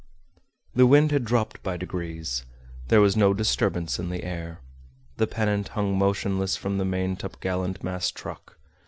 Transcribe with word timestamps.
The 0.73 0.87
wind 0.87 1.11
had 1.11 1.23
dropped 1.25 1.61
by 1.61 1.77
degrees. 1.77 2.43
There 2.87 3.01
was 3.01 3.15
no 3.15 3.35
disturbance 3.35 3.99
in 3.99 4.09
the 4.09 4.23
air. 4.23 4.61
The 5.17 5.27
pennant 5.27 5.67
hung 5.77 5.95
motionless 5.95 6.55
from 6.57 6.79
the 6.79 6.85
maintop 6.85 7.39
gallant 7.39 7.83
mast 7.83 8.15
truck. 8.15 8.57